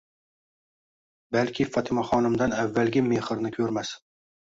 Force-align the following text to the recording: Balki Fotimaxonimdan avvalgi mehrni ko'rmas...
Balki 1.35 1.67
Fotimaxonimdan 1.75 2.55
avvalgi 2.63 3.05
mehrni 3.11 3.53
ko'rmas... 3.59 3.93